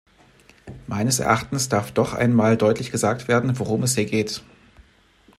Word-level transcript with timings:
Meines 0.87 1.19
Erachtens 1.19 1.69
darf 1.69 1.91
doch 1.91 2.15
einmal 2.15 2.57
deutlich 2.57 2.89
gesagt 2.91 3.27
werden, 3.27 3.59
worum 3.59 3.83
es 3.83 3.93
hier 3.93 4.05
geht. 4.07 4.41